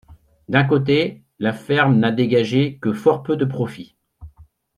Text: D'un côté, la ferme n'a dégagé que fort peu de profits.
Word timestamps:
D'un 0.49 0.63
côté, 0.63 1.21
la 1.37 1.53
ferme 1.53 1.99
n'a 1.99 2.09
dégagé 2.11 2.79
que 2.79 2.91
fort 2.91 3.21
peu 3.21 3.37
de 3.37 3.45
profits. 3.45 3.95